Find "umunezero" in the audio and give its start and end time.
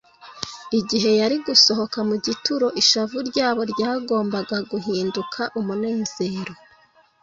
5.59-6.53